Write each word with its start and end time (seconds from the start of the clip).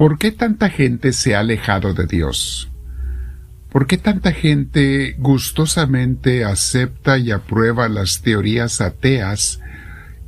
¿Por 0.00 0.16
qué 0.16 0.32
tanta 0.32 0.70
gente 0.70 1.12
se 1.12 1.34
ha 1.34 1.40
alejado 1.40 1.92
de 1.92 2.06
Dios? 2.06 2.70
¿Por 3.70 3.86
qué 3.86 3.98
tanta 3.98 4.32
gente 4.32 5.14
gustosamente 5.18 6.42
acepta 6.42 7.18
y 7.18 7.30
aprueba 7.32 7.86
las 7.90 8.22
teorías 8.22 8.80
ateas 8.80 9.60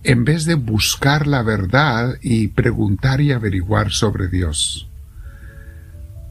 en 0.04 0.26
vez 0.26 0.44
de 0.44 0.56
buscar 0.56 1.26
la 1.26 1.42
verdad 1.42 2.18
y 2.20 2.48
preguntar 2.48 3.22
y 3.22 3.32
averiguar 3.32 3.92
sobre 3.92 4.28
Dios? 4.28 4.90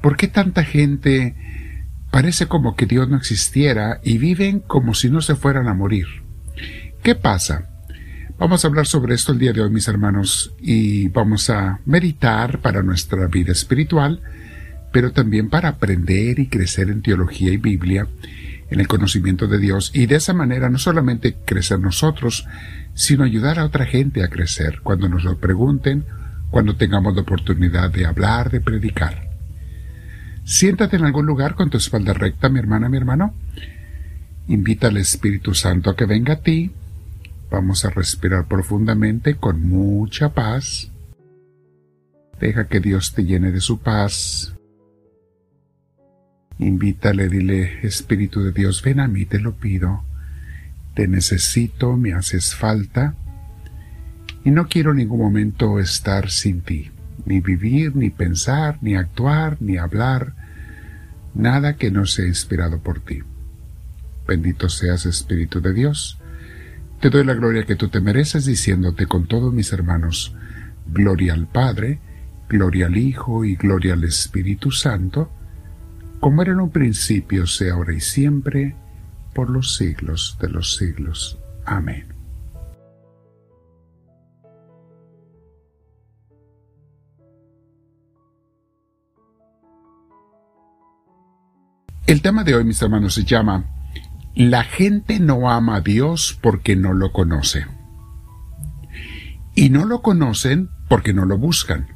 ¿Por 0.04 0.18
qué 0.18 0.28
tanta 0.28 0.64
gente 0.64 1.36
parece 2.12 2.46
como 2.46 2.76
que 2.76 2.86
Dios 2.86 3.10
no 3.10 3.18
existiera 3.18 4.02
y 4.04 4.20
viven 4.20 4.60
como 4.60 4.94
si 4.94 5.10
no 5.10 5.20
se 5.20 5.34
fueran 5.34 5.68
a 5.68 5.74
morir? 5.74 6.06
¿Qué 7.02 7.16
pasa? 7.16 7.71
Vamos 8.42 8.66
a 8.66 8.70
hablar 8.70 8.88
sobre 8.88 9.14
esto 9.14 9.34
el 9.34 9.38
día 9.38 9.54
de 9.54 9.62
hoy, 9.62 9.70
mis 9.70 9.88
hermanos, 9.88 10.56
y 10.60 11.10
vamos 11.10 11.52
a 11.52 11.80
meditar 11.86 12.60
para 12.60 12.82
nuestra 12.82 13.28
vida 13.28 13.52
espiritual, 13.52 14.20
pero 14.92 15.12
también 15.12 15.48
para 15.48 15.70
aprender 15.70 16.40
y 16.40 16.48
crecer 16.48 16.90
en 16.90 17.04
teología 17.04 17.54
y 17.54 17.58
Biblia, 17.58 18.08
en 18.72 18.80
el 18.80 18.88
conocimiento 18.88 19.46
de 19.46 19.60
Dios, 19.60 19.92
y 19.94 20.08
de 20.08 20.16
esa 20.16 20.34
manera 20.34 20.72
no 20.72 20.80
solamente 20.80 21.36
crecer 21.46 21.80
nosotros, 21.80 22.48
sino 22.96 23.26
ayudar 23.26 23.60
a 23.60 23.66
otra 23.66 23.86
gente 23.86 24.24
a 24.24 24.30
crecer 24.30 24.80
cuando 24.82 25.08
nos 25.08 25.24
lo 25.24 25.38
pregunten, 25.38 26.06
cuando 26.50 26.76
tengamos 26.76 27.14
la 27.14 27.22
oportunidad 27.22 27.92
de 27.92 28.08
hablar, 28.08 28.50
de 28.50 28.60
predicar. 28.60 29.30
Siéntate 30.46 30.96
en 30.96 31.06
algún 31.06 31.28
lugar 31.28 31.54
con 31.54 31.70
tu 31.70 31.78
espalda 31.78 32.14
recta, 32.14 32.50
mi 32.50 32.58
hermana, 32.58 32.90
mi 32.90 32.98
hermano. 32.98 33.36
Invita 34.48 34.88
al 34.88 34.98
Espíritu 34.98 35.54
Santo 35.54 35.92
a 35.92 35.96
que 35.96 36.08
venga 36.08 36.34
a 36.34 36.42
ti 36.42 36.72
Vamos 37.52 37.84
a 37.84 37.90
respirar 37.90 38.48
profundamente 38.48 39.36
con 39.36 39.68
mucha 39.68 40.34
paz. 40.34 40.90
Deja 42.40 42.68
que 42.68 42.80
Dios 42.80 43.14
te 43.14 43.26
llene 43.26 43.52
de 43.52 43.60
su 43.60 43.80
paz. 43.80 44.56
Invítale, 46.60 47.28
dile, 47.28 47.86
Espíritu 47.86 48.42
de 48.42 48.54
Dios, 48.54 48.82
ven 48.82 49.02
a 49.02 49.08
mí, 49.10 49.26
te 49.26 49.38
lo 49.38 49.52
pido. 49.52 50.02
Te 50.96 51.10
necesito, 51.10 51.98
me 51.98 52.14
haces 52.14 52.56
falta. 52.56 53.16
Y 54.46 54.52
no 54.52 54.70
quiero 54.70 54.92
en 54.92 54.98
ningún 54.98 55.20
momento 55.20 55.78
estar 55.78 56.30
sin 56.30 56.62
ti, 56.62 56.90
ni 57.26 57.42
vivir, 57.42 57.98
ni 57.98 58.12
pensar, 58.12 58.78
ni 58.82 58.96
actuar, 58.96 59.58
ni 59.60 59.78
hablar, 59.78 60.36
nada 61.36 61.76
que 61.76 61.92
no 61.92 62.06
sea 62.06 62.26
inspirado 62.26 62.80
por 62.80 63.02
ti. 63.02 63.20
Bendito 64.26 64.70
seas, 64.70 65.06
Espíritu 65.06 65.60
de 65.60 65.74
Dios 65.74 66.21
te 67.02 67.10
doy 67.10 67.24
la 67.26 67.34
gloria 67.34 67.66
que 67.66 67.76
tú 67.76 67.90
te 67.90 68.00
mereces 68.00 68.46
diciéndote 68.46 69.08
con 69.08 69.26
todos 69.26 69.52
mis 69.52 69.74
hermanos, 69.74 70.36
gloria 70.86 71.34
al 71.34 71.48
Padre, 71.48 72.00
gloria 72.48 72.86
al 72.86 72.96
Hijo 72.96 73.44
y 73.44 73.56
gloria 73.56 73.94
al 73.94 74.04
Espíritu 74.04 74.70
Santo, 74.70 75.32
como 76.20 76.44
era 76.44 76.52
en 76.52 76.60
un 76.60 76.70
principio, 76.70 77.48
sea 77.48 77.74
ahora 77.74 77.96
y 77.96 78.02
siempre, 78.02 78.76
por 79.34 79.50
los 79.50 79.76
siglos 79.76 80.38
de 80.40 80.50
los 80.50 80.76
siglos. 80.76 81.40
Amén. 81.66 82.06
El 92.06 92.22
tema 92.22 92.44
de 92.44 92.54
hoy, 92.54 92.64
mis 92.64 92.80
hermanos, 92.80 93.16
se 93.16 93.24
llama 93.24 93.81
la 94.36 94.64
gente 94.64 95.20
no 95.20 95.50
ama 95.50 95.78
a 95.78 95.82
Dios 95.82 96.38
porque 96.42 96.76
no 96.76 96.94
lo 96.94 97.12
conoce. 97.12 97.66
Y 99.56 99.70
no 99.70 99.86
lo 99.86 100.02
conocen 100.02 100.70
porque 100.88 101.14
no 101.14 101.26
lo 101.26 101.38
buscan. 101.38 101.88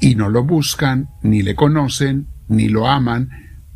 Y 0.00 0.14
no 0.14 0.30
lo 0.30 0.44
buscan, 0.44 1.10
ni 1.22 1.42
le 1.42 1.54
conocen, 1.54 2.28
ni 2.48 2.68
lo 2.68 2.88
aman, 2.88 3.28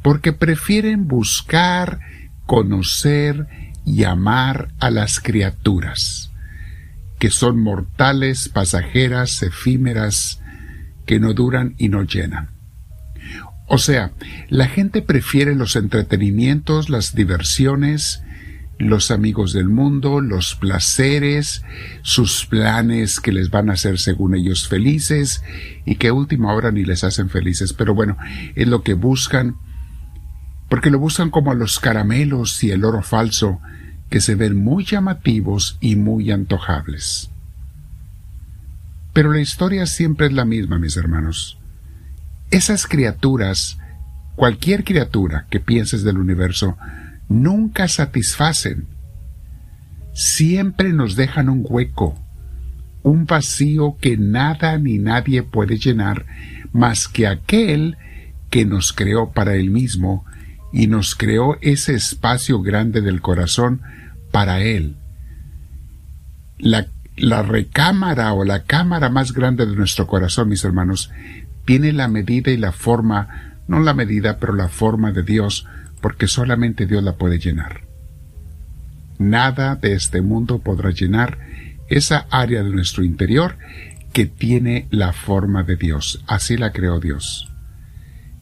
porque 0.02 0.32
prefieren 0.32 1.06
buscar, 1.06 2.00
conocer 2.46 3.46
y 3.84 4.04
amar 4.04 4.68
a 4.80 4.90
las 4.90 5.20
criaturas, 5.20 6.30
que 7.18 7.30
son 7.30 7.60
mortales, 7.60 8.48
pasajeras, 8.48 9.42
efímeras, 9.42 10.40
que 11.04 11.20
no 11.20 11.34
duran 11.34 11.74
y 11.76 11.88
no 11.90 12.02
llenan. 12.02 12.53
O 13.66 13.78
sea, 13.78 14.12
la 14.48 14.66
gente 14.66 15.02
prefiere 15.02 15.54
los 15.54 15.76
entretenimientos, 15.76 16.90
las 16.90 17.14
diversiones, 17.14 18.22
los 18.78 19.10
amigos 19.10 19.52
del 19.52 19.68
mundo, 19.68 20.20
los 20.20 20.54
placeres, 20.56 21.62
sus 22.02 22.46
planes 22.46 23.20
que 23.20 23.32
les 23.32 23.50
van 23.50 23.70
a 23.70 23.74
hacer 23.74 23.98
según 23.98 24.34
ellos 24.34 24.68
felices 24.68 25.42
y 25.84 25.96
que 25.96 26.08
a 26.08 26.12
última 26.12 26.52
hora 26.52 26.72
ni 26.72 26.84
les 26.84 27.04
hacen 27.04 27.30
felices. 27.30 27.72
Pero 27.72 27.94
bueno, 27.94 28.16
es 28.54 28.68
lo 28.68 28.82
que 28.82 28.94
buscan, 28.94 29.56
porque 30.68 30.90
lo 30.90 30.98
buscan 30.98 31.30
como 31.30 31.54
los 31.54 31.80
caramelos 31.80 32.62
y 32.64 32.70
el 32.70 32.84
oro 32.84 33.02
falso, 33.02 33.60
que 34.10 34.20
se 34.20 34.34
ven 34.34 34.62
muy 34.62 34.84
llamativos 34.84 35.78
y 35.80 35.96
muy 35.96 36.30
antojables. 36.30 37.30
Pero 39.12 39.32
la 39.32 39.40
historia 39.40 39.86
siempre 39.86 40.26
es 40.26 40.32
la 40.32 40.44
misma, 40.44 40.78
mis 40.78 40.96
hermanos. 40.96 41.58
Esas 42.54 42.86
criaturas, 42.86 43.78
cualquier 44.36 44.84
criatura 44.84 45.48
que 45.50 45.58
pienses 45.58 46.04
del 46.04 46.18
universo, 46.18 46.76
nunca 47.28 47.88
satisfacen. 47.88 48.86
Siempre 50.12 50.92
nos 50.92 51.16
dejan 51.16 51.48
un 51.48 51.66
hueco, 51.68 52.14
un 53.02 53.26
vacío 53.26 53.96
que 54.00 54.16
nada 54.16 54.78
ni 54.78 54.98
nadie 54.98 55.42
puede 55.42 55.78
llenar 55.78 56.26
más 56.72 57.08
que 57.08 57.26
aquel 57.26 57.96
que 58.50 58.64
nos 58.64 58.92
creó 58.92 59.32
para 59.32 59.56
él 59.56 59.72
mismo 59.72 60.24
y 60.72 60.86
nos 60.86 61.16
creó 61.16 61.58
ese 61.60 61.94
espacio 61.94 62.62
grande 62.62 63.00
del 63.00 63.20
corazón 63.20 63.82
para 64.30 64.60
él. 64.60 64.94
La, 66.58 66.86
recámara 67.42 68.32
o 68.32 68.44
la 68.44 68.62
cámara 68.62 69.08
más 69.08 69.32
grande 69.32 69.66
de 69.66 69.74
nuestro 69.74 70.06
corazón, 70.06 70.50
mis 70.50 70.64
hermanos, 70.64 71.10
tiene 71.64 71.92
la 71.92 72.08
medida 72.08 72.50
y 72.50 72.56
la 72.56 72.72
forma, 72.72 73.60
no 73.68 73.80
la 73.80 73.94
medida, 73.94 74.38
pero 74.38 74.54
la 74.54 74.68
forma 74.68 75.12
de 75.12 75.22
Dios, 75.22 75.66
porque 76.00 76.26
solamente 76.28 76.86
Dios 76.86 77.02
la 77.02 77.16
puede 77.16 77.38
llenar. 77.38 77.82
Nada 79.18 79.76
de 79.76 79.94
este 79.94 80.20
mundo 80.20 80.58
podrá 80.58 80.90
llenar 80.90 81.38
esa 81.88 82.26
área 82.30 82.62
de 82.62 82.70
nuestro 82.70 83.04
interior 83.04 83.56
que 84.12 84.26
tiene 84.26 84.86
la 84.90 85.12
forma 85.12 85.62
de 85.62 85.76
Dios. 85.76 86.22
Así 86.26 86.56
la 86.56 86.72
creó 86.72 87.00
Dios. 87.00 87.50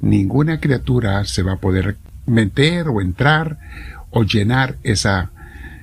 Ninguna 0.00 0.60
criatura 0.60 1.24
se 1.24 1.42
va 1.42 1.54
a 1.54 1.60
poder 1.60 1.96
meter 2.26 2.88
o 2.88 3.00
entrar 3.00 3.58
o 4.10 4.24
llenar 4.24 4.76
esa, 4.82 5.30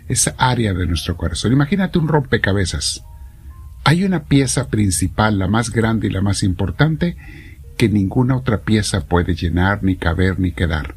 esa 0.07 0.35
área 0.37 0.73
de 0.73 0.85
nuestro 0.85 1.17
corazón. 1.17 1.53
Imagínate 1.53 1.99
un 1.99 2.07
rompecabezas. 2.07 3.03
Hay 3.83 4.03
una 4.03 4.23
pieza 4.23 4.67
principal, 4.69 5.39
la 5.39 5.47
más 5.47 5.71
grande 5.71 6.07
y 6.07 6.11
la 6.11 6.21
más 6.21 6.43
importante, 6.43 7.17
que 7.77 7.89
ninguna 7.89 8.35
otra 8.35 8.61
pieza 8.61 9.05
puede 9.05 9.35
llenar, 9.35 9.83
ni 9.83 9.95
caber, 9.95 10.39
ni 10.39 10.51
quedar. 10.51 10.95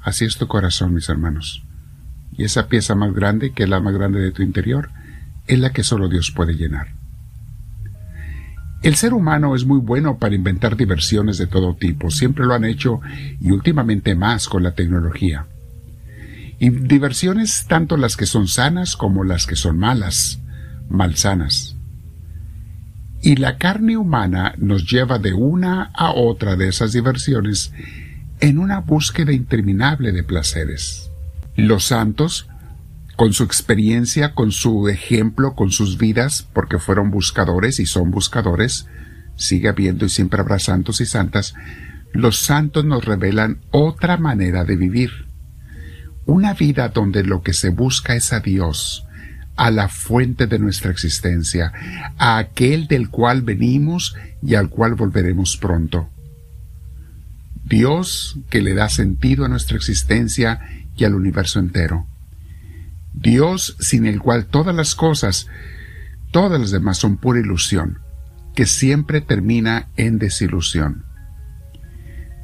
Así 0.00 0.24
es 0.24 0.36
tu 0.36 0.48
corazón, 0.48 0.94
mis 0.94 1.08
hermanos. 1.08 1.62
Y 2.36 2.44
esa 2.44 2.66
pieza 2.68 2.94
más 2.94 3.12
grande, 3.12 3.52
que 3.52 3.64
es 3.64 3.68
la 3.68 3.80
más 3.80 3.94
grande 3.94 4.20
de 4.20 4.32
tu 4.32 4.42
interior, 4.42 4.90
es 5.46 5.58
la 5.58 5.72
que 5.72 5.84
solo 5.84 6.08
Dios 6.08 6.30
puede 6.30 6.54
llenar. 6.54 6.88
El 8.82 8.96
ser 8.96 9.14
humano 9.14 9.54
es 9.54 9.64
muy 9.64 9.78
bueno 9.78 10.18
para 10.18 10.34
inventar 10.34 10.76
diversiones 10.76 11.38
de 11.38 11.46
todo 11.46 11.76
tipo, 11.76 12.10
siempre 12.10 12.44
lo 12.44 12.54
han 12.54 12.64
hecho 12.64 13.00
y 13.40 13.52
últimamente 13.52 14.16
más 14.16 14.48
con 14.48 14.64
la 14.64 14.72
tecnología. 14.72 15.46
Y 16.58 16.70
diversiones 16.70 17.66
tanto 17.68 17.96
las 17.96 18.16
que 18.16 18.26
son 18.26 18.48
sanas 18.48 18.96
como 18.96 19.22
las 19.22 19.46
que 19.46 19.54
son 19.54 19.78
malas, 19.78 20.40
malsanas. 20.88 21.71
Y 23.22 23.36
la 23.36 23.56
carne 23.56 23.96
humana 23.96 24.54
nos 24.58 24.90
lleva 24.90 25.20
de 25.20 25.32
una 25.32 25.92
a 25.94 26.10
otra 26.10 26.56
de 26.56 26.68
esas 26.68 26.92
diversiones 26.92 27.72
en 28.40 28.58
una 28.58 28.80
búsqueda 28.80 29.32
interminable 29.32 30.10
de 30.10 30.24
placeres. 30.24 31.08
Los 31.54 31.84
santos, 31.84 32.48
con 33.14 33.32
su 33.32 33.44
experiencia, 33.44 34.34
con 34.34 34.50
su 34.50 34.88
ejemplo, 34.88 35.54
con 35.54 35.70
sus 35.70 35.98
vidas, 35.98 36.48
porque 36.52 36.80
fueron 36.80 37.12
buscadores 37.12 37.78
y 37.78 37.86
son 37.86 38.10
buscadores, 38.10 38.86
sigue 39.36 39.68
habiendo 39.68 40.06
y 40.06 40.08
siempre 40.08 40.40
habrá 40.40 40.58
santos 40.58 41.00
y 41.00 41.06
santas, 41.06 41.54
los 42.12 42.40
santos 42.40 42.84
nos 42.84 43.04
revelan 43.04 43.60
otra 43.70 44.16
manera 44.16 44.64
de 44.64 44.74
vivir. 44.74 45.10
Una 46.26 46.54
vida 46.54 46.88
donde 46.88 47.22
lo 47.22 47.42
que 47.42 47.52
se 47.52 47.70
busca 47.70 48.16
es 48.16 48.32
a 48.32 48.40
Dios, 48.40 49.06
a 49.62 49.70
la 49.70 49.88
fuente 49.88 50.48
de 50.48 50.58
nuestra 50.58 50.90
existencia, 50.90 51.72
a 52.18 52.38
aquel 52.38 52.88
del 52.88 53.10
cual 53.10 53.42
venimos 53.42 54.16
y 54.42 54.56
al 54.56 54.68
cual 54.68 54.96
volveremos 54.96 55.56
pronto. 55.56 56.08
Dios 57.64 58.40
que 58.50 58.60
le 58.60 58.74
da 58.74 58.88
sentido 58.88 59.44
a 59.44 59.48
nuestra 59.48 59.76
existencia 59.76 60.58
y 60.96 61.04
al 61.04 61.14
universo 61.14 61.60
entero. 61.60 62.08
Dios 63.14 63.76
sin 63.78 64.06
el 64.06 64.18
cual 64.18 64.46
todas 64.46 64.74
las 64.74 64.96
cosas, 64.96 65.46
todas 66.32 66.60
las 66.60 66.72
demás 66.72 66.98
son 66.98 67.16
pura 67.16 67.38
ilusión. 67.38 68.00
que 68.56 68.66
siempre 68.66 69.20
termina 69.20 69.88
en 69.96 70.18
desilusión. 70.18 71.04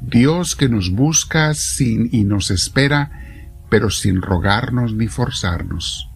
Dios 0.01 0.55
que 0.55 0.69
nos 0.69 0.89
busca 0.89 1.53
sin 1.53 2.09
y 2.11 2.23
nos 2.23 2.49
espera, 2.49 3.11
pero 3.69 3.91
sin 3.91 4.21
rogarnos 4.21 4.95
ni 4.95 5.07
forzarnos. 5.07 6.08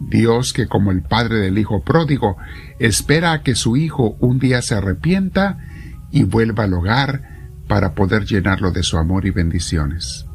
Dios 0.00 0.52
que 0.52 0.68
como 0.68 0.90
el 0.90 1.02
Padre 1.02 1.36
del 1.36 1.58
Hijo 1.58 1.82
pródigo 1.82 2.36
espera 2.78 3.32
a 3.32 3.42
que 3.42 3.54
su 3.54 3.76
Hijo 3.76 4.16
un 4.20 4.38
día 4.38 4.62
se 4.62 4.74
arrepienta 4.74 5.58
y 6.10 6.22
vuelva 6.22 6.64
al 6.64 6.74
hogar 6.74 7.22
para 7.66 7.94
poder 7.94 8.24
llenarlo 8.24 8.70
de 8.70 8.82
su 8.82 8.96
amor 8.96 9.26
y 9.26 9.30
bendiciones. 9.30 10.26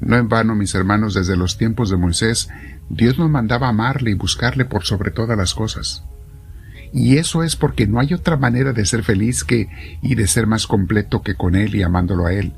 No 0.00 0.16
en 0.16 0.28
vano, 0.28 0.54
mis 0.54 0.74
hermanos, 0.74 1.14
desde 1.14 1.36
los 1.36 1.58
tiempos 1.58 1.90
de 1.90 1.96
Moisés, 1.96 2.48
Dios 2.88 3.18
nos 3.18 3.28
mandaba 3.28 3.68
amarle 3.68 4.10
y 4.10 4.14
buscarle 4.14 4.64
por 4.64 4.84
sobre 4.84 5.10
todas 5.10 5.36
las 5.36 5.54
cosas. 5.54 6.04
Y 6.92 7.18
eso 7.18 7.44
es 7.44 7.54
porque 7.54 7.86
no 7.86 8.00
hay 8.00 8.14
otra 8.14 8.36
manera 8.36 8.72
de 8.72 8.86
ser 8.86 9.04
feliz 9.04 9.44
que 9.44 9.68
y 10.02 10.14
de 10.14 10.26
ser 10.26 10.46
más 10.46 10.66
completo 10.66 11.22
que 11.22 11.34
con 11.34 11.54
Él 11.54 11.74
y 11.74 11.82
amándolo 11.82 12.26
a 12.26 12.32
Él. 12.32 12.54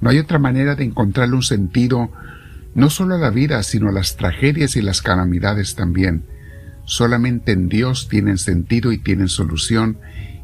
No 0.00 0.10
hay 0.10 0.18
otra 0.18 0.38
manera 0.38 0.76
de 0.76 0.84
encontrarle 0.84 1.34
un 1.34 1.42
sentido 1.42 2.10
no 2.74 2.90
solo 2.90 3.16
a 3.16 3.18
la 3.18 3.30
vida, 3.30 3.62
sino 3.62 3.88
a 3.88 3.92
las 3.92 4.16
tragedias 4.16 4.76
y 4.76 4.82
las 4.82 5.02
calamidades 5.02 5.74
también. 5.74 6.24
Solamente 6.84 7.52
en 7.52 7.68
Dios 7.68 8.08
tienen 8.08 8.38
sentido 8.38 8.92
y 8.92 8.98
tienen 8.98 9.28
solución, 9.28 9.98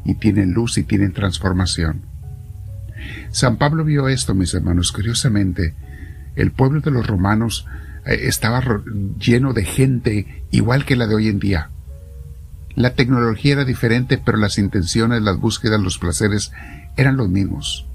y 0.05 0.15
tienen 0.15 0.53
luz 0.53 0.77
y 0.77 0.83
tienen 0.83 1.11
transformación. 1.11 2.03
San 3.31 3.57
Pablo 3.57 3.83
vio 3.83 4.07
esto, 4.07 4.33
mis 4.33 4.53
hermanos, 4.53 4.91
curiosamente. 4.91 5.73
El 6.35 6.51
pueblo 6.51 6.79
de 6.81 6.91
los 6.91 7.05
romanos 7.05 7.65
eh, 8.05 8.19
estaba 8.23 8.63
lleno 9.19 9.53
de 9.53 9.65
gente 9.65 10.43
igual 10.51 10.85
que 10.85 10.95
la 10.95 11.07
de 11.07 11.15
hoy 11.15 11.27
en 11.27 11.39
día. 11.39 11.69
La 12.75 12.93
tecnología 12.93 13.53
era 13.53 13.65
diferente, 13.65 14.21
pero 14.23 14.37
las 14.37 14.57
intenciones, 14.57 15.21
las 15.21 15.37
búsquedas, 15.37 15.81
los 15.81 15.97
placeres 15.97 16.51
eran 16.97 17.17
los 17.17 17.29
mismos. 17.29 17.87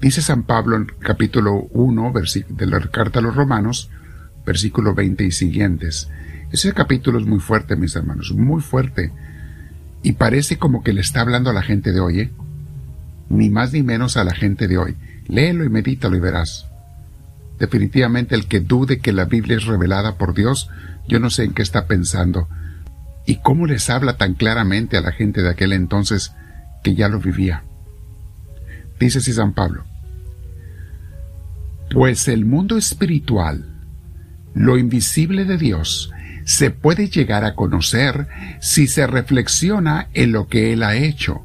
Dice 0.00 0.20
San 0.20 0.42
Pablo 0.42 0.76
en 0.76 0.86
capítulo 0.86 1.68
1 1.70 2.12
de 2.48 2.66
la 2.66 2.80
carta 2.80 3.20
a 3.20 3.22
los 3.22 3.34
romanos, 3.34 3.90
versículo 4.44 4.94
20 4.94 5.24
y 5.24 5.30
siguientes. 5.30 6.10
Ese 6.52 6.72
capítulo 6.72 7.18
es 7.18 7.26
muy 7.26 7.40
fuerte, 7.40 7.76
mis 7.76 7.96
hermanos, 7.96 8.32
muy 8.32 8.60
fuerte. 8.60 9.12
Y 10.02 10.12
parece 10.12 10.58
como 10.58 10.82
que 10.82 10.92
le 10.92 11.00
está 11.00 11.22
hablando 11.22 11.50
a 11.50 11.54
la 11.54 11.62
gente 11.62 11.92
de 11.92 12.00
hoy, 12.00 12.20
¿eh? 12.20 12.30
Ni 13.30 13.48
más 13.48 13.72
ni 13.72 13.82
menos 13.82 14.16
a 14.16 14.24
la 14.24 14.34
gente 14.34 14.68
de 14.68 14.76
hoy. 14.76 14.96
Léelo 15.26 15.64
y 15.64 15.70
medítalo 15.70 16.16
y 16.16 16.20
verás. 16.20 16.66
Definitivamente 17.58 18.34
el 18.34 18.46
que 18.46 18.60
dude 18.60 18.98
que 18.98 19.12
la 19.12 19.24
Biblia 19.24 19.56
es 19.56 19.64
revelada 19.64 20.18
por 20.18 20.34
Dios, 20.34 20.68
yo 21.08 21.20
no 21.20 21.30
sé 21.30 21.44
en 21.44 21.54
qué 21.54 21.62
está 21.62 21.86
pensando. 21.86 22.48
¿Y 23.26 23.36
cómo 23.36 23.66
les 23.66 23.88
habla 23.88 24.18
tan 24.18 24.34
claramente 24.34 24.98
a 24.98 25.00
la 25.00 25.12
gente 25.12 25.42
de 25.42 25.50
aquel 25.50 25.72
entonces 25.72 26.32
que 26.82 26.94
ya 26.94 27.08
lo 27.08 27.20
vivía? 27.20 27.62
Dice 28.98 29.18
así 29.18 29.32
San 29.32 29.52
Pablo. 29.52 29.84
Pues 31.90 32.28
el 32.28 32.44
mundo 32.44 32.76
espiritual, 32.76 33.64
lo 34.54 34.78
invisible 34.78 35.44
de 35.44 35.58
Dios, 35.58 36.10
se 36.44 36.70
puede 36.70 37.08
llegar 37.08 37.44
a 37.44 37.54
conocer 37.54 38.28
si 38.60 38.86
se 38.86 39.06
reflexiona 39.06 40.08
en 40.12 40.32
lo 40.32 40.46
que 40.46 40.72
Él 40.72 40.82
ha 40.82 40.94
hecho. 40.96 41.44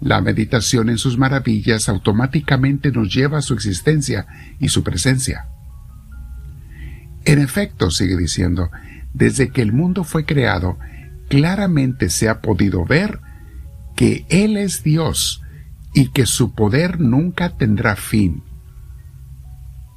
La 0.00 0.20
meditación 0.20 0.88
en 0.88 0.98
sus 0.98 1.18
maravillas 1.18 1.88
automáticamente 1.88 2.90
nos 2.92 3.12
lleva 3.14 3.38
a 3.38 3.42
su 3.42 3.54
existencia 3.54 4.26
y 4.60 4.68
su 4.68 4.82
presencia. 4.82 5.48
En 7.24 7.40
efecto, 7.40 7.90
sigue 7.90 8.16
diciendo, 8.16 8.70
desde 9.12 9.48
que 9.48 9.62
el 9.62 9.72
mundo 9.72 10.04
fue 10.04 10.24
creado, 10.24 10.78
claramente 11.28 12.10
se 12.10 12.28
ha 12.28 12.40
podido 12.40 12.84
ver 12.84 13.20
que 13.96 14.26
Él 14.28 14.56
es 14.56 14.82
Dios 14.82 15.42
y 15.96 16.08
que 16.08 16.26
su 16.26 16.52
poder 16.52 17.00
nunca 17.00 17.56
tendrá 17.56 17.96
fin. 17.96 18.42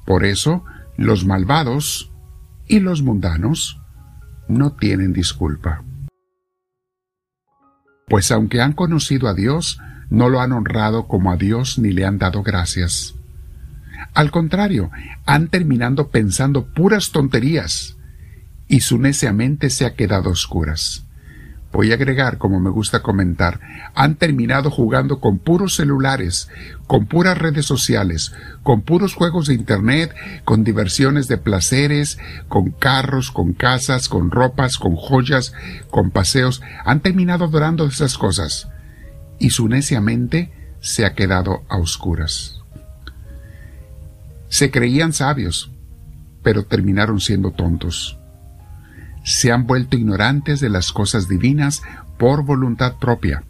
Por 0.06 0.24
eso, 0.24 0.64
los 0.96 1.26
malvados 1.26 2.10
y 2.66 2.80
los 2.80 3.02
mundanos 3.02 3.78
no 4.48 4.72
tienen 4.72 5.12
disculpa. 5.12 5.84
Pues 8.08 8.30
aunque 8.30 8.62
han 8.62 8.72
conocido 8.72 9.28
a 9.28 9.34
Dios, 9.34 9.78
no 10.08 10.30
lo 10.30 10.40
han 10.40 10.52
honrado 10.52 11.06
como 11.06 11.32
a 11.32 11.36
Dios 11.36 11.78
ni 11.78 11.92
le 11.92 12.06
han 12.06 12.16
dado 12.16 12.42
gracias. 12.42 13.14
Al 14.14 14.30
contrario, 14.30 14.90
han 15.26 15.48
terminado 15.48 16.08
pensando 16.08 16.72
puras 16.72 17.10
tonterías 17.12 17.98
y 18.68 18.80
su 18.80 18.98
necia 18.98 19.34
mente 19.34 19.68
se 19.68 19.84
ha 19.84 19.94
quedado 19.94 20.30
oscuras 20.30 21.09
voy 21.72 21.92
a 21.92 21.94
agregar, 21.94 22.38
como 22.38 22.60
me 22.60 22.70
gusta 22.70 23.02
comentar, 23.02 23.60
han 23.94 24.16
terminado 24.16 24.70
jugando 24.70 25.20
con 25.20 25.38
puros 25.38 25.76
celulares, 25.76 26.48
con 26.86 27.06
puras 27.06 27.38
redes 27.38 27.66
sociales, 27.66 28.32
con 28.62 28.82
puros 28.82 29.14
juegos 29.14 29.46
de 29.46 29.54
Internet, 29.54 30.14
con 30.44 30.64
diversiones 30.64 31.28
de 31.28 31.38
placeres, 31.38 32.18
con 32.48 32.70
carros, 32.70 33.30
con 33.30 33.52
casas, 33.52 34.08
con 34.08 34.30
ropas, 34.30 34.78
con 34.78 34.96
joyas, 34.96 35.52
con 35.90 36.10
paseos, 36.10 36.62
han 36.84 37.00
terminado 37.00 37.44
adorando 37.44 37.86
esas 37.86 38.18
cosas. 38.18 38.68
Y 39.38 39.50
su 39.50 39.68
necia 39.68 40.00
mente 40.00 40.52
se 40.80 41.06
ha 41.06 41.14
quedado 41.14 41.62
a 41.68 41.78
oscuras. 41.78 42.60
Se 44.48 44.70
creían 44.70 45.12
sabios, 45.12 45.70
pero 46.42 46.64
terminaron 46.64 47.20
siendo 47.20 47.52
tontos 47.52 48.19
se 49.24 49.52
han 49.52 49.66
vuelto 49.66 49.96
ignorantes 49.96 50.60
de 50.60 50.68
las 50.68 50.92
cosas 50.92 51.28
divinas 51.28 51.82
por 52.18 52.44
voluntad 52.44 52.96
propia, 52.98 53.44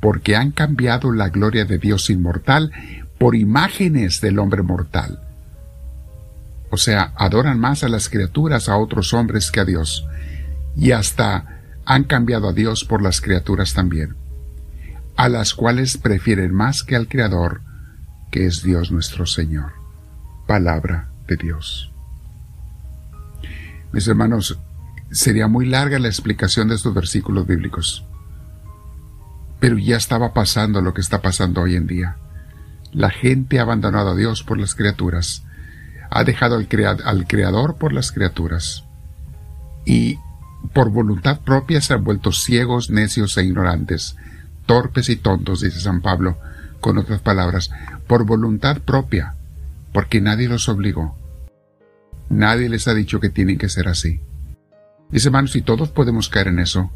porque 0.00 0.36
han 0.36 0.50
cambiado 0.50 1.12
la 1.12 1.28
gloria 1.28 1.64
de 1.64 1.78
Dios 1.78 2.10
inmortal 2.10 2.72
por 3.18 3.34
imágenes 3.34 4.20
del 4.20 4.38
hombre 4.38 4.62
mortal. 4.62 5.20
O 6.70 6.76
sea, 6.76 7.12
adoran 7.16 7.58
más 7.58 7.84
a 7.84 7.88
las 7.88 8.08
criaturas, 8.08 8.68
a 8.68 8.76
otros 8.76 9.14
hombres 9.14 9.50
que 9.50 9.60
a 9.60 9.64
Dios, 9.64 10.06
y 10.76 10.90
hasta 10.90 11.60
han 11.86 12.04
cambiado 12.04 12.48
a 12.48 12.52
Dios 12.52 12.84
por 12.84 13.02
las 13.02 13.20
criaturas 13.20 13.74
también, 13.74 14.16
a 15.16 15.28
las 15.28 15.54
cuales 15.54 15.96
prefieren 15.96 16.52
más 16.52 16.82
que 16.82 16.96
al 16.96 17.08
Creador, 17.08 17.62
que 18.30 18.46
es 18.46 18.62
Dios 18.62 18.90
nuestro 18.90 19.26
Señor. 19.26 19.72
Palabra 20.46 21.10
de 21.28 21.36
Dios. 21.36 21.93
Mis 23.94 24.08
hermanos, 24.08 24.58
sería 25.12 25.46
muy 25.46 25.66
larga 25.66 26.00
la 26.00 26.08
explicación 26.08 26.66
de 26.66 26.74
estos 26.74 26.92
versículos 26.92 27.46
bíblicos. 27.46 28.04
Pero 29.60 29.78
ya 29.78 29.96
estaba 29.96 30.34
pasando 30.34 30.80
lo 30.80 30.92
que 30.92 31.00
está 31.00 31.22
pasando 31.22 31.60
hoy 31.60 31.76
en 31.76 31.86
día. 31.86 32.16
La 32.90 33.10
gente 33.10 33.60
ha 33.60 33.62
abandonado 33.62 34.10
a 34.10 34.16
Dios 34.16 34.42
por 34.42 34.58
las 34.58 34.74
criaturas, 34.74 35.44
ha 36.10 36.24
dejado 36.24 36.56
al, 36.56 36.66
Creador 36.66 37.76
por 37.76 37.92
las 37.92 38.10
criaturas, 38.10 38.82
y 39.84 40.18
por 40.72 40.90
voluntad 40.90 41.38
propia 41.42 41.80
se 41.80 41.94
han 41.94 42.02
vuelto 42.02 42.32
ciegos, 42.32 42.90
necios 42.90 43.36
e 43.36 43.44
ignorantes, 43.44 44.16
torpes 44.66 45.08
y 45.08 45.14
tontos, 45.14 45.60
dice 45.60 45.78
San 45.78 46.00
Pablo, 46.00 46.36
con 46.80 46.98
otras 46.98 47.20
palabras, 47.20 47.70
por 48.08 48.24
voluntad 48.24 48.78
propia, 48.78 49.36
porque 49.92 50.20
nadie 50.20 50.48
los 50.48 50.68
obligó. 50.68 51.16
Nadie 52.34 52.68
les 52.68 52.88
ha 52.88 52.94
dicho 52.94 53.20
que 53.20 53.30
tienen 53.30 53.58
que 53.58 53.68
ser 53.68 53.86
así. 53.86 54.20
Dice 55.08 55.28
hermanos, 55.28 55.54
y 55.54 55.62
todos 55.62 55.90
podemos 55.90 56.28
caer 56.28 56.48
en 56.48 56.58
eso. 56.58 56.90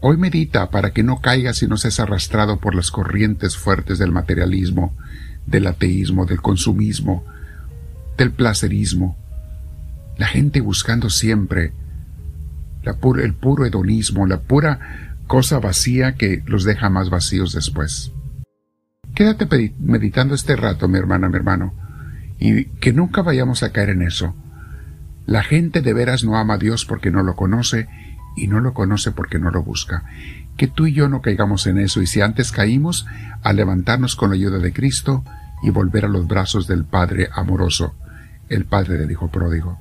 Hoy 0.00 0.16
medita 0.16 0.70
para 0.70 0.90
que 0.90 1.04
no 1.04 1.20
caigas 1.20 1.62
y 1.62 1.68
no 1.68 1.76
seas 1.76 2.00
arrastrado 2.00 2.58
por 2.58 2.74
las 2.74 2.90
corrientes 2.90 3.56
fuertes 3.56 4.00
del 4.00 4.10
materialismo, 4.10 4.96
del 5.46 5.68
ateísmo, 5.68 6.26
del 6.26 6.42
consumismo, 6.42 7.24
del 8.18 8.32
placerismo. 8.32 9.16
La 10.18 10.26
gente 10.26 10.60
buscando 10.60 11.10
siempre 11.10 11.72
el 12.82 13.34
puro 13.34 13.64
hedonismo, 13.64 14.26
la 14.26 14.40
pura 14.40 15.16
cosa 15.28 15.60
vacía 15.60 16.16
que 16.16 16.42
los 16.46 16.64
deja 16.64 16.90
más 16.90 17.08
vacíos 17.08 17.52
después. 17.52 18.10
Quédate 19.14 19.46
meditando 19.78 20.34
este 20.34 20.56
rato, 20.56 20.88
mi 20.88 20.98
hermana, 20.98 21.28
mi 21.28 21.36
hermano 21.36 21.79
y 22.40 22.64
que 22.64 22.92
nunca 22.92 23.22
vayamos 23.22 23.62
a 23.62 23.70
caer 23.70 23.90
en 23.90 24.02
eso. 24.02 24.34
La 25.26 25.44
gente 25.44 25.82
de 25.82 25.92
veras 25.92 26.24
no 26.24 26.36
ama 26.36 26.54
a 26.54 26.58
Dios 26.58 26.86
porque 26.86 27.10
no 27.10 27.22
lo 27.22 27.36
conoce 27.36 27.86
y 28.36 28.48
no 28.48 28.60
lo 28.60 28.72
conoce 28.72 29.12
porque 29.12 29.38
no 29.38 29.50
lo 29.50 29.62
busca. 29.62 30.04
Que 30.56 30.66
tú 30.66 30.86
y 30.86 30.92
yo 30.94 31.08
no 31.08 31.20
caigamos 31.20 31.66
en 31.66 31.78
eso 31.78 32.00
y 32.02 32.06
si 32.06 32.22
antes 32.22 32.50
caímos, 32.50 33.06
a 33.42 33.52
levantarnos 33.52 34.16
con 34.16 34.30
la 34.30 34.36
ayuda 34.36 34.58
de 34.58 34.72
Cristo 34.72 35.24
y 35.62 35.70
volver 35.70 36.06
a 36.06 36.08
los 36.08 36.26
brazos 36.26 36.66
del 36.66 36.84
Padre 36.84 37.28
amoroso, 37.32 37.94
el 38.48 38.64
Padre 38.64 38.96
del 38.96 39.10
Hijo 39.10 39.28
pródigo. 39.28 39.78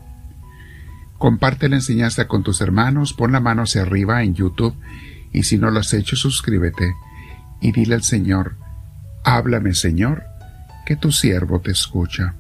Comparte 1.18 1.70
la 1.70 1.78
enseñanza 1.78 2.28
con 2.28 2.44
tus 2.44 2.62
hermanos, 2.62 3.14
pon 3.14 3.32
la 3.32 3.40
mano 3.40 3.64
hacia 3.64 3.82
arriba 3.82 4.24
en 4.24 4.36
YouTube 4.36 4.76
y 5.32 5.44
si 5.44 5.58
no 5.58 5.72
lo 5.72 5.80
has 5.80 5.94
hecho, 5.94 6.16
suscríbete 6.16 6.94
y 7.62 7.72
dile 7.72 7.96
al 7.96 8.04
Señor, 8.04 8.56
háblame 9.24 9.74
Señor, 9.74 10.24
que 10.86 10.96
tu 10.96 11.12
siervo 11.12 11.60
te 11.60 11.72
escucha. 11.72 12.36